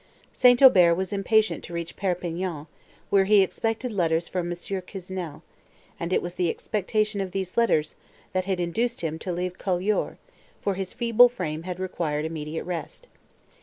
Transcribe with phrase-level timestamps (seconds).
[0.33, 0.59] St.
[0.63, 2.65] Aubert was impatient to reach Perpignan,
[3.11, 4.55] where he expected letters from M.
[4.81, 5.43] Quesnel;
[5.99, 7.95] and it was the expectation of these letters,
[8.33, 10.17] that had induced him to leave Colioure,
[10.59, 13.05] for his feeble frame had required immediate rest.